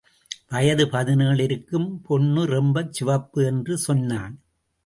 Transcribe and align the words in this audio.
வயது 0.49 0.89
பதினேழு 0.89 1.43
இருக்கும் 1.43 2.01
பொண்ணு 2.01 2.45
ரொம்ப 2.45 2.87
சிவப்பு 2.89 3.45
என்று 3.45 3.77
சொன்னான். 3.77 4.33